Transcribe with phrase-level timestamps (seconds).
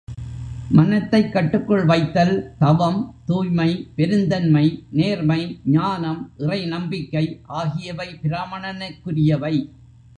[0.69, 3.87] மனத்தைக் கட்டுக்குள் வைத்தல், தவம், தூய்மை,
[3.95, 4.83] பெருந்தன்மை,
[4.91, 5.59] நேர்மை,
[5.65, 7.39] ஞானம், இறை நம்பிக்கை
[7.43, 9.71] ஆகியவை பிராமணனுக்குரியவை.